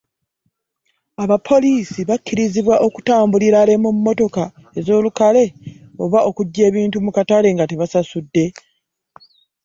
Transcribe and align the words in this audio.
Abapoliisi 1.23 1.99
bakirizibwa 2.09 2.75
okutambulirare 2.87 3.73
mu 3.83 3.89
mmotoka 3.95 4.43
z’olukale 4.85 5.43
oba 6.03 6.19
okuggya 6.29 6.63
ebintu 6.69 6.97
mu 7.05 7.11
katale 7.15 7.49
nga 7.53 7.65
tebasasudde? 7.69 8.45